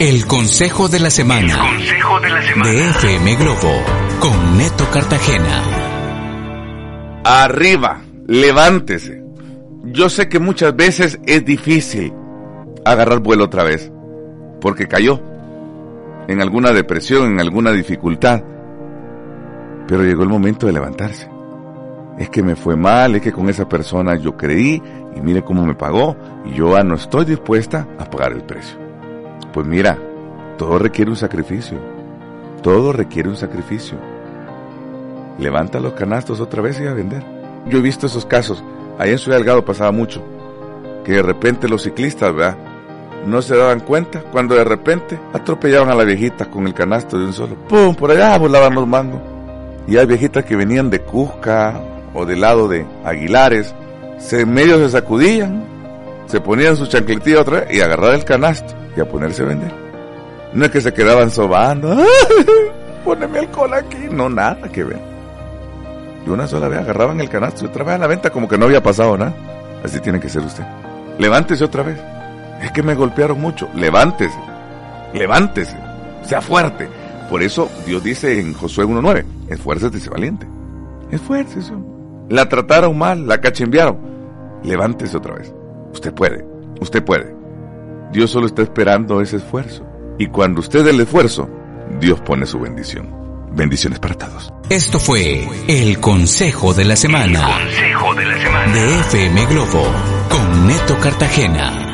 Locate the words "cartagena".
4.92-5.60, 101.00-101.87